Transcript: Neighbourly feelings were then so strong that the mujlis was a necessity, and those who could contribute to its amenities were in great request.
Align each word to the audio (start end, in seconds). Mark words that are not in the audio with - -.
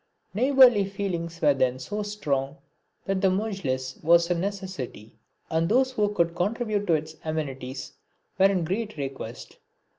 Neighbourly 0.33 0.85
feelings 0.89 1.39
were 1.43 1.53
then 1.53 1.77
so 1.77 2.01
strong 2.01 2.57
that 3.05 3.21
the 3.21 3.29
mujlis 3.29 4.01
was 4.01 4.31
a 4.31 4.33
necessity, 4.33 5.19
and 5.51 5.69
those 5.69 5.91
who 5.91 6.11
could 6.11 6.33
contribute 6.33 6.87
to 6.87 6.93
its 6.93 7.17
amenities 7.23 7.93
were 8.39 8.47
in 8.49 8.63
great 8.65 8.97
request. 8.97 9.57